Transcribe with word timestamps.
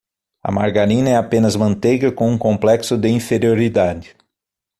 A 0.41 0.51
margarina 0.51 1.09
é 1.11 1.15
apenas 1.15 1.55
manteiga 1.55 2.11
com 2.11 2.31
um 2.31 2.35
complexo 2.35 2.97
de 2.97 3.07
inferioridade. 3.07 4.17